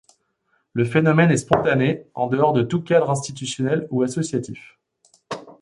Le 0.73 0.83
phénomène 0.83 1.29
est 1.29 1.37
spontané, 1.37 2.07
en 2.15 2.25
dehors 2.25 2.53
de 2.53 2.63
tout 2.63 2.81
cadre 2.81 3.11
institutionnel 3.11 3.87
ou 3.91 4.01
associatif. 4.01 4.79